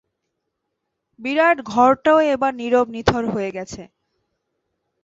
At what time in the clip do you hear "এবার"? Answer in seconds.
2.33-2.51